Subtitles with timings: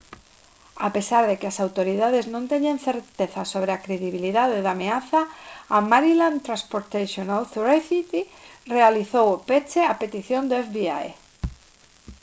[0.87, 5.21] a pesar de que as autoridades non teñen certeza sobre a credibilidade da ameaza
[5.75, 8.19] a maryland transportation authority
[8.75, 11.07] realizou o peche a petición do fbi